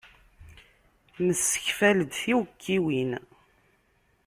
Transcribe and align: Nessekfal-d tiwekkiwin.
Nessekfal-d 1.25 2.09
tiwekkiwin. 2.21 3.11